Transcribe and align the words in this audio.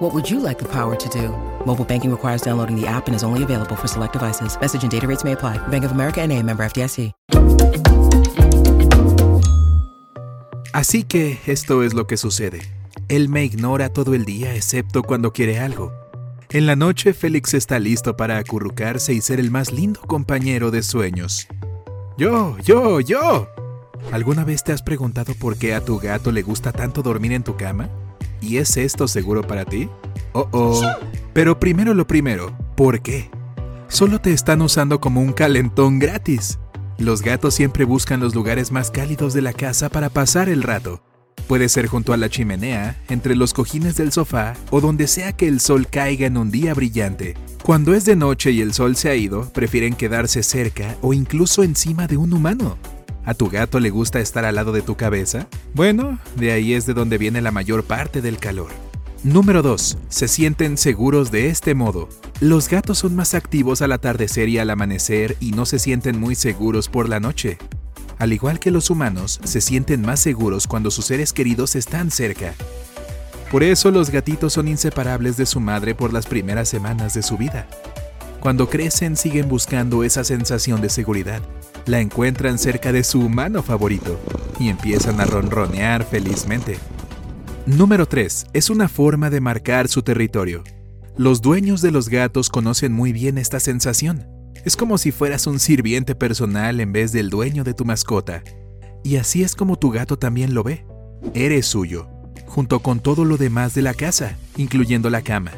What 0.00 0.14
would 0.14 0.30
you 0.30 0.40
like 0.40 0.58
the 0.58 0.64
power 0.64 0.96
to 0.96 1.08
do? 1.10 1.28
Mobile 1.66 1.84
banking 1.84 2.10
requires 2.10 2.40
downloading 2.40 2.74
the 2.74 2.86
app 2.86 3.06
and 3.06 3.14
is 3.14 3.22
only 3.22 3.42
available 3.42 3.76
for 3.76 3.86
select 3.86 4.14
devices. 4.14 4.58
Message 4.58 4.82
and 4.82 4.90
data 4.90 5.06
rates 5.06 5.24
may 5.24 5.32
apply. 5.32 5.58
Bank 5.68 5.84
of 5.84 5.92
America 5.92 6.22
and 6.22 6.32
a 6.32 6.42
member 6.42 6.64
FDIC. 6.64 7.12
Así 10.72 11.04
que 11.04 11.38
esto 11.46 11.82
es 11.82 11.92
lo 11.92 12.06
que 12.06 12.16
sucede. 12.16 12.62
Él 13.08 13.28
me 13.28 13.44
ignora 13.44 13.92
todo 13.92 14.14
el 14.14 14.24
día 14.24 14.54
excepto 14.54 15.02
cuando 15.02 15.34
quiere 15.34 15.58
algo. 15.58 15.92
En 16.48 16.66
la 16.66 16.76
noche 16.76 17.12
Félix 17.12 17.52
está 17.52 17.78
listo 17.78 18.16
para 18.16 18.38
acurrucarse 18.38 19.12
y 19.12 19.20
ser 19.20 19.38
el 19.38 19.50
más 19.50 19.70
lindo 19.70 20.00
compañero 20.00 20.70
de 20.70 20.82
sueños. 20.82 21.46
Yo, 22.16 22.56
yo, 22.64 23.00
yo. 23.00 23.48
¿Alguna 24.12 24.44
vez 24.44 24.64
te 24.64 24.72
has 24.72 24.80
preguntado 24.80 25.34
por 25.34 25.58
qué 25.58 25.74
a 25.74 25.84
tu 25.84 25.98
gato 25.98 26.32
le 26.32 26.40
gusta 26.40 26.72
tanto 26.72 27.02
dormir 27.02 27.32
en 27.32 27.42
tu 27.42 27.56
cama? 27.56 27.90
¿Y 28.40 28.56
es 28.56 28.76
esto 28.76 29.08
seguro 29.08 29.42
para 29.42 29.64
ti? 29.64 29.88
Oh, 30.32 30.48
oh. 30.52 30.82
Pero 31.32 31.58
primero 31.60 31.94
lo 31.94 32.06
primero, 32.06 32.56
¿por 32.76 33.00
qué? 33.02 33.30
Solo 33.88 34.20
te 34.20 34.32
están 34.32 34.62
usando 34.62 35.00
como 35.00 35.20
un 35.20 35.32
calentón 35.32 35.98
gratis. 35.98 36.58
Los 36.98 37.22
gatos 37.22 37.54
siempre 37.54 37.84
buscan 37.84 38.20
los 38.20 38.34
lugares 38.34 38.72
más 38.72 38.90
cálidos 38.90 39.34
de 39.34 39.42
la 39.42 39.52
casa 39.52 39.88
para 39.88 40.10
pasar 40.10 40.48
el 40.48 40.62
rato. 40.62 41.02
Puede 41.48 41.68
ser 41.68 41.86
junto 41.88 42.12
a 42.12 42.16
la 42.16 42.28
chimenea, 42.28 43.02
entre 43.08 43.34
los 43.34 43.52
cojines 43.54 43.96
del 43.96 44.12
sofá 44.12 44.54
o 44.70 44.80
donde 44.80 45.08
sea 45.08 45.32
que 45.32 45.48
el 45.48 45.60
sol 45.60 45.88
caiga 45.88 46.26
en 46.26 46.36
un 46.36 46.50
día 46.50 46.74
brillante. 46.74 47.34
Cuando 47.62 47.94
es 47.94 48.04
de 48.04 48.16
noche 48.16 48.52
y 48.52 48.60
el 48.60 48.72
sol 48.72 48.96
se 48.96 49.10
ha 49.10 49.14
ido, 49.14 49.52
prefieren 49.52 49.94
quedarse 49.94 50.42
cerca 50.42 50.96
o 51.02 51.12
incluso 51.12 51.62
encima 51.62 52.06
de 52.06 52.16
un 52.16 52.32
humano. 52.32 52.78
¿A 53.24 53.34
tu 53.34 53.48
gato 53.48 53.80
le 53.80 53.90
gusta 53.90 54.20
estar 54.20 54.44
al 54.44 54.54
lado 54.54 54.72
de 54.72 54.82
tu 54.82 54.96
cabeza? 54.96 55.46
Bueno, 55.74 56.18
de 56.36 56.52
ahí 56.52 56.74
es 56.74 56.86
de 56.86 56.94
donde 56.94 57.18
viene 57.18 57.42
la 57.42 57.50
mayor 57.50 57.84
parte 57.84 58.22
del 58.22 58.38
calor. 58.38 58.70
Número 59.22 59.60
2. 59.62 59.98
Se 60.08 60.28
sienten 60.28 60.78
seguros 60.78 61.30
de 61.30 61.50
este 61.50 61.74
modo. 61.74 62.08
Los 62.40 62.70
gatos 62.70 62.98
son 62.98 63.14
más 63.14 63.34
activos 63.34 63.82
al 63.82 63.92
atardecer 63.92 64.48
y 64.48 64.58
al 64.58 64.70
amanecer 64.70 65.36
y 65.40 65.52
no 65.52 65.66
se 65.66 65.78
sienten 65.78 66.18
muy 66.18 66.34
seguros 66.34 66.88
por 66.88 67.08
la 67.08 67.20
noche. 67.20 67.58
Al 68.18 68.32
igual 68.32 68.58
que 68.58 68.70
los 68.70 68.88
humanos, 68.88 69.38
se 69.44 69.60
sienten 69.60 70.00
más 70.00 70.20
seguros 70.20 70.66
cuando 70.66 70.90
sus 70.90 71.04
seres 71.04 71.34
queridos 71.34 71.76
están 71.76 72.10
cerca. 72.10 72.54
Por 73.50 73.62
eso 73.62 73.90
los 73.90 74.10
gatitos 74.10 74.54
son 74.54 74.68
inseparables 74.68 75.36
de 75.36 75.44
su 75.44 75.60
madre 75.60 75.94
por 75.94 76.12
las 76.14 76.26
primeras 76.26 76.68
semanas 76.68 77.12
de 77.12 77.22
su 77.22 77.36
vida. 77.36 77.66
Cuando 78.40 78.70
crecen 78.70 79.16
siguen 79.16 79.48
buscando 79.48 80.02
esa 80.02 80.24
sensación 80.24 80.80
de 80.80 80.88
seguridad. 80.88 81.42
La 81.86 82.00
encuentran 82.00 82.58
cerca 82.58 82.92
de 82.92 83.02
su 83.02 83.20
humano 83.20 83.62
favorito 83.62 84.18
y 84.58 84.68
empiezan 84.68 85.20
a 85.20 85.24
ronronear 85.24 86.04
felizmente. 86.04 86.78
Número 87.66 88.06
3. 88.06 88.46
Es 88.52 88.70
una 88.70 88.88
forma 88.88 89.30
de 89.30 89.40
marcar 89.40 89.88
su 89.88 90.02
territorio. 90.02 90.62
Los 91.16 91.40
dueños 91.40 91.82
de 91.82 91.90
los 91.90 92.08
gatos 92.08 92.50
conocen 92.50 92.92
muy 92.92 93.12
bien 93.12 93.38
esta 93.38 93.60
sensación. 93.60 94.26
Es 94.64 94.76
como 94.76 94.98
si 94.98 95.10
fueras 95.10 95.46
un 95.46 95.58
sirviente 95.58 96.14
personal 96.14 96.80
en 96.80 96.92
vez 96.92 97.12
del 97.12 97.30
dueño 97.30 97.64
de 97.64 97.74
tu 97.74 97.84
mascota. 97.84 98.42
Y 99.02 99.16
así 99.16 99.42
es 99.42 99.54
como 99.54 99.78
tu 99.78 99.90
gato 99.90 100.18
también 100.18 100.54
lo 100.54 100.62
ve. 100.62 100.84
Eres 101.34 101.66
suyo, 101.66 102.08
junto 102.46 102.80
con 102.80 103.00
todo 103.00 103.24
lo 103.24 103.36
demás 103.38 103.74
de 103.74 103.82
la 103.82 103.94
casa, 103.94 104.36
incluyendo 104.56 105.08
la 105.08 105.22
cama. 105.22 105.52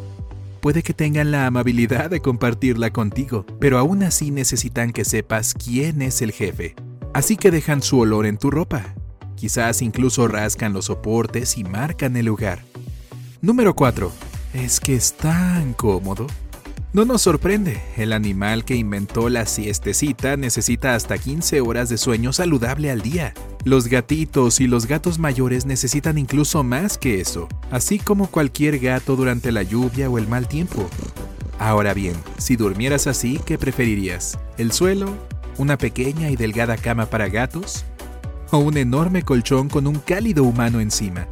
Puede 0.62 0.82
que 0.82 0.94
tengan 0.94 1.30
la 1.30 1.46
amabilidad 1.46 2.08
de 2.08 2.20
compartirla 2.20 2.90
contigo, 2.90 3.44
pero 3.60 3.78
aún 3.78 4.02
así 4.02 4.30
necesitan 4.30 4.92
que 4.92 5.04
sepas 5.04 5.52
quién 5.52 6.00
es 6.00 6.22
el 6.22 6.32
jefe. 6.32 6.74
Así 7.12 7.36
que 7.36 7.50
dejan 7.50 7.82
su 7.82 7.98
olor 7.98 8.24
en 8.24 8.38
tu 8.38 8.50
ropa, 8.50 8.94
Quizás 9.42 9.82
incluso 9.82 10.28
rascan 10.28 10.72
los 10.72 10.84
soportes 10.84 11.58
y 11.58 11.64
marcan 11.64 12.16
el 12.16 12.26
lugar. 12.26 12.60
Número 13.40 13.74
4. 13.74 14.12
Es 14.54 14.78
que 14.78 14.94
es 14.94 15.14
tan 15.14 15.72
cómodo. 15.72 16.28
No 16.92 17.04
nos 17.04 17.22
sorprende, 17.22 17.82
el 17.96 18.12
animal 18.12 18.64
que 18.64 18.76
inventó 18.76 19.28
la 19.28 19.46
siestecita 19.46 20.36
necesita 20.36 20.94
hasta 20.94 21.18
15 21.18 21.60
horas 21.60 21.88
de 21.88 21.98
sueño 21.98 22.32
saludable 22.32 22.92
al 22.92 23.02
día. 23.02 23.34
Los 23.64 23.88
gatitos 23.88 24.60
y 24.60 24.66
los 24.66 24.86
gatos 24.86 25.18
mayores 25.18 25.66
necesitan 25.66 26.18
incluso 26.18 26.64
más 26.64 26.98
que 26.98 27.20
eso, 27.20 27.48
así 27.70 27.98
como 27.98 28.26
cualquier 28.28 28.78
gato 28.78 29.16
durante 29.16 29.52
la 29.52 29.62
lluvia 29.62 30.10
o 30.10 30.18
el 30.18 30.26
mal 30.26 30.48
tiempo. 30.48 30.88
Ahora 31.58 31.94
bien, 31.94 32.16
si 32.38 32.56
durmieras 32.56 33.06
así, 33.06 33.40
¿qué 33.46 33.58
preferirías? 33.58 34.38
¿El 34.58 34.72
suelo? 34.72 35.14
¿Una 35.58 35.78
pequeña 35.78 36.30
y 36.30 36.36
delgada 36.36 36.76
cama 36.76 37.06
para 37.06 37.28
gatos? 37.28 37.84
o 38.52 38.58
un 38.58 38.76
enorme 38.76 39.22
colchón 39.22 39.68
con 39.68 39.86
un 39.86 39.96
cálido 39.96 40.44
humano 40.44 40.80
encima. 40.80 41.26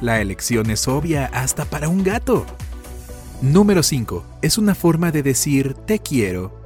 La 0.00 0.20
elección 0.20 0.70
es 0.70 0.86
obvia 0.88 1.26
hasta 1.26 1.64
para 1.64 1.88
un 1.88 2.04
gato. 2.04 2.46
Número 3.42 3.82
5. 3.82 4.24
Es 4.40 4.56
una 4.56 4.74
forma 4.74 5.10
de 5.10 5.22
decir 5.22 5.74
te 5.74 5.98
quiero. 5.98 6.63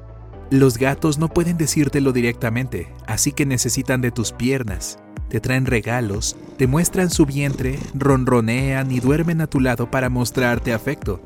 Los 0.51 0.79
gatos 0.79 1.19
no 1.19 1.29
pueden 1.29 1.59
decírtelo 1.59 2.13
directamente, 2.13 2.89
así 3.07 3.33
que 3.33 3.45
necesitan 3.45 4.01
de 4.01 4.11
tus 4.11 4.33
piernas. 4.33 4.99
Te 5.29 5.41
traen 5.41 5.67
regalos, 5.67 6.37
te 6.57 6.67
muestran 6.67 7.11
su 7.11 7.27
vientre, 7.27 7.79
ronronean 7.93 8.91
y 8.91 9.01
duermen 9.01 9.43
a 9.43 9.47
tu 9.47 9.61
lado 9.61 9.91
para 9.91 10.09
mostrarte 10.09 10.73
afecto. 10.73 11.21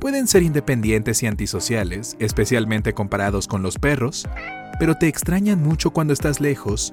Pueden 0.00 0.26
ser 0.26 0.42
independientes 0.42 1.22
y 1.22 1.28
antisociales, 1.28 2.16
especialmente 2.18 2.92
comparados 2.92 3.46
con 3.46 3.62
los 3.62 3.78
perros, 3.78 4.26
pero 4.80 4.96
te 4.96 5.06
extrañan 5.06 5.62
mucho 5.62 5.92
cuando 5.92 6.12
estás 6.12 6.40
lejos 6.40 6.92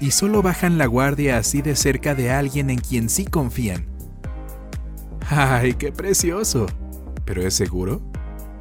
Y 0.00 0.10
solo 0.10 0.42
bajan 0.42 0.78
la 0.78 0.86
guardia 0.86 1.38
así 1.38 1.62
de 1.62 1.76
cerca 1.76 2.14
de 2.14 2.30
alguien 2.30 2.70
en 2.70 2.78
quien 2.78 3.08
sí 3.08 3.24
confían. 3.24 3.86
¡Ay, 5.28 5.74
qué 5.74 5.92
precioso! 5.92 6.66
¿Pero 7.24 7.42
es 7.42 7.54
seguro? 7.54 8.00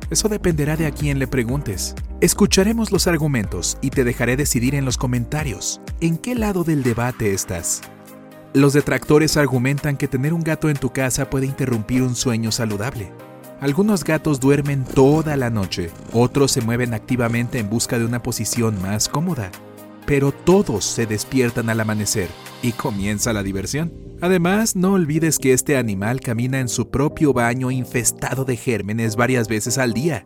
Eso 0.10 0.30
dependerá 0.30 0.78
de 0.78 0.88
a 0.88 0.92
quién 0.92 1.20
le 1.20 1.28
preguntes. 1.28 1.96
Escucharemos 2.22 2.92
los 2.92 3.08
argumentos 3.08 3.78
y 3.82 3.90
te 3.90 4.04
dejaré 4.04 4.38
decidir 4.38 4.76
en 4.76 4.86
los 4.86 4.98
comentarios 4.98 5.82
en 6.00 6.18
qué 6.18 6.36
lado 6.36 6.64
del 6.64 6.84
debate 6.84 7.34
estás. 7.34 7.82
Los 8.54 8.74
detractores 8.74 9.36
argumentan 9.36 9.98
que 9.98 10.08
tener 10.08 10.34
un 10.34 10.42
gato 10.42 10.70
en 10.70 10.78
tu 10.78 10.92
casa 10.92 11.30
puede 11.30 11.46
interrumpir 11.46 12.02
un 12.02 12.16
sueño 12.16 12.52
saludable. 12.52 13.12
Algunos 13.60 14.04
gatos 14.04 14.40
duermen 14.40 14.86
toda 14.86 15.36
la 15.36 15.50
noche, 15.50 15.90
otros 16.14 16.52
se 16.52 16.62
mueven 16.62 16.94
activamente 16.94 17.60
en 17.60 17.70
busca 17.70 18.00
de 18.00 18.06
una 18.06 18.24
posición 18.24 18.82
más 18.82 19.10
cómoda 19.10 19.52
pero 20.06 20.32
todos 20.32 20.86
se 20.86 21.06
despiertan 21.06 21.70
al 21.70 21.80
amanecer 21.80 22.30
y 22.62 22.72
comienza 22.72 23.34
la 23.34 23.44
diversión. 23.44 23.94
Además, 24.22 24.76
no 24.76 24.94
olvides 24.94 25.40
que 25.40 25.54
este 25.54 25.78
animal 25.78 26.22
camina 26.22 26.60
en 26.60 26.70
su 26.70 26.90
propio 26.90 27.34
baño 27.34 27.70
infestado 27.72 28.46
de 28.46 28.56
gérmenes 28.56 29.16
varias 29.16 29.48
veces 29.48 29.78
al 29.78 29.94
día. 29.94 30.26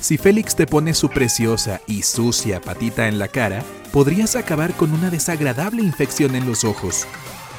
Si 0.00 0.18
Félix 0.18 0.54
te 0.54 0.66
pone 0.66 0.94
su 0.94 1.08
preciosa 1.08 1.80
y 1.86 2.02
sucia 2.02 2.60
patita 2.60 3.08
en 3.08 3.18
la 3.18 3.28
cara, 3.28 3.62
podrías 3.92 4.36
acabar 4.36 4.72
con 4.74 4.92
una 4.92 5.10
desagradable 5.10 5.82
infección 5.82 6.34
en 6.34 6.46
los 6.46 6.64
ojos. 6.64 7.06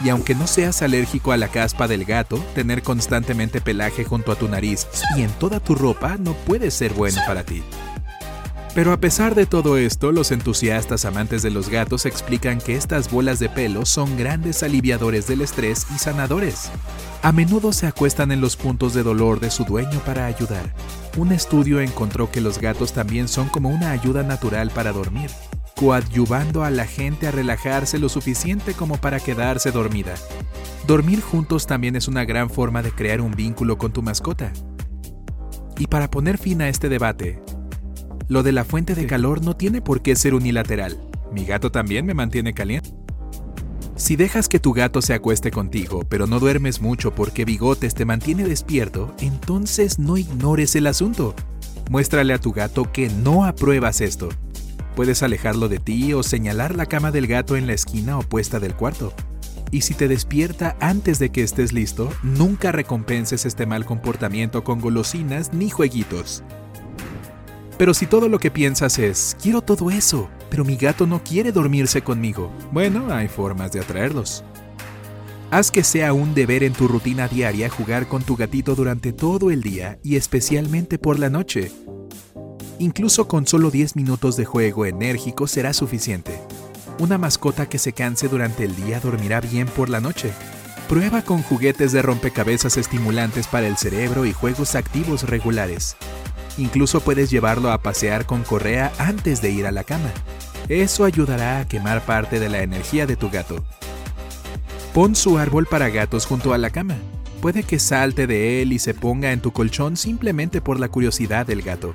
Y 0.03 0.09
aunque 0.09 0.35
no 0.35 0.45
seas 0.45 0.81
alérgico 0.81 1.31
a 1.31 1.37
la 1.37 1.47
caspa 1.47 1.87
del 1.87 2.05
gato, 2.05 2.37
tener 2.53 2.83
constantemente 2.83 3.61
pelaje 3.61 4.03
junto 4.03 4.31
a 4.31 4.35
tu 4.35 4.47
nariz 4.47 4.87
y 5.17 5.21
en 5.21 5.31
toda 5.31 5.59
tu 5.59 5.75
ropa 5.75 6.17
no 6.19 6.33
puede 6.33 6.69
ser 6.71 6.93
bueno 6.93 7.21
para 7.25 7.43
ti. 7.43 7.63
Pero 8.75 8.91
a 8.91 8.97
pesar 8.97 9.35
de 9.35 9.45
todo 9.45 9.77
esto, 9.77 10.11
los 10.11 10.33
entusiastas 10.33 11.05
amantes 11.05 11.41
de 11.41 11.49
los 11.49 11.69
gatos 11.69 12.05
explican 12.05 12.59
que 12.59 12.75
estas 12.75 13.09
bolas 13.09 13.39
de 13.39 13.47
pelo 13.47 13.85
son 13.85 14.17
grandes 14.17 14.63
aliviadores 14.63 15.27
del 15.27 15.39
estrés 15.39 15.87
y 15.95 15.97
sanadores. 15.97 16.69
A 17.21 17.31
menudo 17.31 17.71
se 17.71 17.87
acuestan 17.87 18.33
en 18.33 18.41
los 18.41 18.57
puntos 18.57 18.93
de 18.93 19.01
dolor 19.01 19.39
de 19.39 19.49
su 19.49 19.63
dueño 19.63 20.01
para 20.05 20.25
ayudar. 20.25 20.73
Un 21.15 21.31
estudio 21.31 21.79
encontró 21.79 22.29
que 22.29 22.41
los 22.41 22.59
gatos 22.59 22.91
también 22.91 23.29
son 23.29 23.47
como 23.47 23.69
una 23.69 23.91
ayuda 23.91 24.23
natural 24.23 24.69
para 24.71 24.91
dormir. 24.91 25.31
coadyuvando 25.77 26.63
a 26.63 26.69
la 26.69 26.85
gente 26.85 27.27
a 27.27 27.31
relajarse 27.31 27.99
lo 27.99 28.07
suficiente 28.07 28.73
como 28.73 28.97
para 28.97 29.19
quedarse 29.19 29.71
dormida. 29.71 30.15
Dormir 30.87 31.21
juntos 31.21 31.67
también 31.67 31.95
es 31.95 32.07
una 32.07 32.23
gran 32.23 32.49
forma 32.49 32.81
de 32.81 32.91
crear 32.91 33.19
un 33.19 33.31
vínculo 33.31 33.77
con 33.77 33.91
tu 33.91 34.01
mascota. 34.01 34.53
Y 35.77 35.87
para 35.87 36.09
poner 36.09 36.37
fin 36.37 36.61
a 36.61 36.69
este 36.69 36.87
debate, 36.87 37.41
lo 38.27 38.43
de 38.43 38.51
la 38.51 38.63
fuente 38.63 38.95
de 38.95 39.05
calor 39.05 39.43
no 39.43 39.55
tiene 39.55 39.81
por 39.81 40.01
qué 40.01 40.15
ser 40.15 40.33
unilateral. 40.33 40.99
Mi 41.31 41.45
gato 41.45 41.71
también 41.71 42.05
me 42.05 42.13
mantiene 42.13 42.53
caliente. 42.53 42.91
Si 43.95 44.15
dejas 44.15 44.49
que 44.49 44.59
tu 44.59 44.73
gato 44.73 45.01
se 45.01 45.13
acueste 45.13 45.51
contigo, 45.51 46.03
pero 46.09 46.27
no 46.27 46.39
duermes 46.39 46.81
mucho 46.81 47.15
porque 47.15 47.45
Bigotes 47.45 47.93
te 47.93 48.03
mantiene 48.03 48.43
despierto, 48.43 49.15
entonces 49.19 49.99
no 49.99 50.17
ignores 50.17 50.75
el 50.75 50.87
asunto. 50.87 51.33
Muéstrale 51.89 52.33
a 52.33 52.39
tu 52.39 52.51
gato 52.51 52.91
que 52.91 53.09
no 53.09 53.45
apruebas 53.45 54.01
esto. 54.01 54.29
Puedes 54.95 55.23
alejarlo 55.23 55.69
de 55.69 55.79
ti 55.79 56.13
o 56.13 56.23
señalar 56.23 56.75
la 56.75 56.87
cama 56.87 57.11
del 57.11 57.27
gato 57.27 57.55
en 57.55 57.67
la 57.67 57.73
esquina 57.73 58.17
opuesta 58.17 58.59
del 58.59 58.75
cuarto. 58.75 59.13
Y 59.71 59.81
si 59.81 59.93
te 59.93 60.07
despierta 60.07 60.75
antes 60.79 61.19
de 61.19 61.29
que 61.29 61.43
estés 61.43 61.73
listo, 61.73 62.09
nunca 62.23 62.71
recompenses 62.71 63.45
este 63.45 63.65
mal 63.65 63.85
comportamiento 63.85 64.63
con 64.63 64.79
golosinas 64.79 65.53
ni 65.53 65.69
jueguitos. 65.69 66.43
Pero 67.77 67.93
si 67.93 68.05
todo 68.05 68.29
lo 68.29 68.39
que 68.39 68.51
piensas 68.51 68.99
es, 68.99 69.35
quiero 69.41 69.61
todo 69.61 69.91
eso, 69.91 70.29
pero 70.49 70.63
mi 70.63 70.77
gato 70.77 71.05
no 71.05 71.21
quiere 71.23 71.51
dormirse 71.51 72.01
conmigo, 72.01 72.51
bueno, 72.71 73.13
hay 73.13 73.27
formas 73.27 73.71
de 73.73 73.81
atraerlos. 73.81 74.43
Haz 75.51 75.71
que 75.71 75.83
sea 75.83 76.13
un 76.13 76.33
deber 76.33 76.63
en 76.63 76.73
tu 76.73 76.87
rutina 76.87 77.27
diaria 77.27 77.69
jugar 77.69 78.07
con 78.07 78.23
tu 78.23 78.35
gatito 78.35 78.75
durante 78.75 79.13
todo 79.13 79.51
el 79.51 79.61
día 79.61 79.99
y 80.03 80.15
especialmente 80.15 80.97
por 80.97 81.19
la 81.19 81.29
noche. 81.29 81.71
Incluso 82.79 83.27
con 83.27 83.45
solo 83.45 83.71
10 83.71 83.95
minutos 83.95 84.37
de 84.37 84.45
juego 84.45 84.85
enérgico 84.85 85.47
será 85.47 85.73
suficiente. 85.73 86.41
Una 86.99 87.17
mascota 87.17 87.67
que 87.67 87.77
se 87.77 87.93
canse 87.93 88.27
durante 88.27 88.63
el 88.63 88.75
día 88.75 88.99
dormirá 88.99 89.41
bien 89.41 89.67
por 89.67 89.89
la 89.89 90.01
noche. 90.01 90.31
Prueba 90.87 91.21
con 91.21 91.41
juguetes 91.41 91.91
de 91.91 92.01
rompecabezas 92.01 92.77
estimulantes 92.77 93.47
para 93.47 93.67
el 93.67 93.77
cerebro 93.77 94.25
y 94.25 94.33
juegos 94.33 94.75
activos 94.75 95.23
regulares. 95.23 95.95
Incluso 96.57 97.01
puedes 97.01 97.29
llevarlo 97.29 97.71
a 97.71 97.79
pasear 97.79 98.25
con 98.25 98.43
correa 98.43 98.91
antes 98.97 99.41
de 99.41 99.51
ir 99.51 99.65
a 99.65 99.71
la 99.71 99.83
cama. 99.83 100.11
Eso 100.69 101.03
ayudará 101.03 101.59
a 101.59 101.67
quemar 101.67 102.05
parte 102.05 102.39
de 102.39 102.49
la 102.49 102.63
energía 102.63 103.05
de 103.05 103.15
tu 103.15 103.29
gato. 103.29 103.63
Pon 104.93 105.15
su 105.15 105.37
árbol 105.37 105.65
para 105.65 105.89
gatos 105.89 106.25
junto 106.25 106.53
a 106.53 106.57
la 106.57 106.69
cama. 106.69 106.95
Puede 107.41 107.63
que 107.63 107.79
salte 107.79 108.27
de 108.27 108.61
él 108.61 108.71
y 108.71 108.79
se 108.79 108.93
ponga 108.93 109.31
en 109.31 109.41
tu 109.41 109.51
colchón 109.51 109.97
simplemente 109.97 110.61
por 110.61 110.79
la 110.79 110.87
curiosidad 110.87 111.45
del 111.45 111.61
gato. 111.61 111.93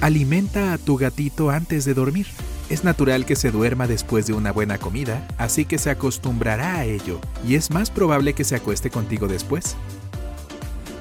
Alimenta 0.00 0.72
a 0.72 0.78
tu 0.78 0.96
gatito 0.96 1.50
antes 1.50 1.84
de 1.84 1.92
dormir. 1.92 2.26
Es 2.70 2.84
natural 2.84 3.26
que 3.26 3.34
se 3.34 3.50
duerma 3.50 3.88
después 3.88 4.26
de 4.26 4.32
una 4.32 4.52
buena 4.52 4.78
comida, 4.78 5.26
así 5.36 5.64
que 5.64 5.76
se 5.76 5.90
acostumbrará 5.90 6.76
a 6.76 6.84
ello 6.84 7.20
y 7.44 7.56
es 7.56 7.70
más 7.70 7.90
probable 7.90 8.32
que 8.32 8.44
se 8.44 8.54
acueste 8.54 8.88
contigo 8.90 9.26
después. 9.26 9.74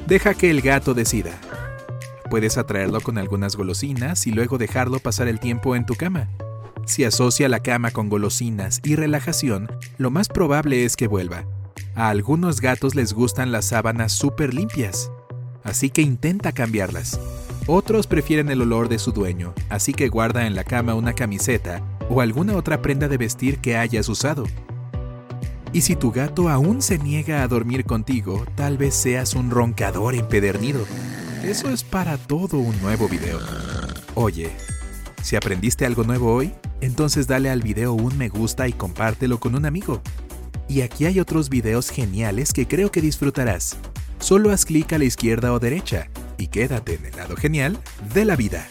Deja 0.07 0.33
que 0.33 0.49
el 0.49 0.61
gato 0.61 0.95
decida. 0.95 1.39
Puedes 2.29 2.57
atraerlo 2.57 3.01
con 3.01 3.17
algunas 3.17 3.55
golosinas 3.55 4.27
y 4.27 4.31
luego 4.31 4.57
dejarlo 4.57 4.99
pasar 4.99 5.27
el 5.27 5.39
tiempo 5.39 5.75
en 5.75 5.85
tu 5.85 5.95
cama. 5.95 6.29
Si 6.85 7.03
asocia 7.03 7.49
la 7.49 7.59
cama 7.59 7.91
con 7.91 8.09
golosinas 8.09 8.81
y 8.83 8.95
relajación, 8.95 9.67
lo 9.97 10.11
más 10.11 10.27
probable 10.27 10.85
es 10.85 10.95
que 10.95 11.07
vuelva. 11.07 11.45
A 11.95 12.09
algunos 12.09 12.61
gatos 12.61 12.95
les 12.95 13.13
gustan 13.13 13.51
las 13.51 13.65
sábanas 13.65 14.11
súper 14.11 14.53
limpias, 14.53 15.11
así 15.63 15.89
que 15.89 16.01
intenta 16.01 16.51
cambiarlas. 16.51 17.19
Otros 17.67 18.07
prefieren 18.07 18.49
el 18.49 18.61
olor 18.61 18.89
de 18.89 18.99
su 18.99 19.11
dueño, 19.11 19.53
así 19.69 19.93
que 19.93 20.07
guarda 20.07 20.47
en 20.47 20.55
la 20.55 20.63
cama 20.63 20.95
una 20.95 21.13
camiseta 21.13 21.83
o 22.09 22.21
alguna 22.21 22.55
otra 22.55 22.81
prenda 22.81 23.07
de 23.07 23.17
vestir 23.17 23.59
que 23.59 23.77
hayas 23.77 24.09
usado. 24.09 24.45
Y 25.71 25.81
si 25.81 25.95
tu 25.95 26.11
gato 26.11 26.49
aún 26.49 26.81
se 26.81 26.97
niega 26.97 27.43
a 27.43 27.47
dormir 27.47 27.85
contigo, 27.85 28.45
tal 28.55 28.77
vez 28.77 28.95
seas 28.95 29.35
un 29.35 29.51
roncador 29.51 30.15
empedernido. 30.15 30.85
Eso 31.43 31.69
es 31.69 31.83
para 31.83 32.17
todo 32.17 32.57
un 32.57 32.79
nuevo 32.81 33.07
video. 33.07 33.39
Oye, 34.15 34.51
si 35.23 35.35
aprendiste 35.35 35.85
algo 35.85 36.03
nuevo 36.03 36.33
hoy, 36.33 36.53
entonces 36.81 37.27
dale 37.27 37.49
al 37.49 37.61
video 37.61 37.93
un 37.93 38.17
me 38.17 38.27
gusta 38.27 38.67
y 38.67 38.73
compártelo 38.73 39.39
con 39.39 39.55
un 39.55 39.65
amigo. 39.65 40.01
Y 40.67 40.81
aquí 40.81 41.05
hay 41.05 41.19
otros 41.19 41.49
videos 41.49 41.89
geniales 41.89 42.51
que 42.51 42.67
creo 42.67 42.91
que 42.91 43.01
disfrutarás. 43.01 43.77
Solo 44.19 44.51
haz 44.51 44.65
clic 44.65 44.91
a 44.93 44.97
la 44.97 45.05
izquierda 45.05 45.53
o 45.53 45.59
derecha 45.59 46.09
y 46.37 46.47
quédate 46.47 46.95
en 46.95 47.05
el 47.05 47.15
lado 47.15 47.35
genial 47.35 47.79
de 48.13 48.25
la 48.25 48.35
vida. 48.35 48.67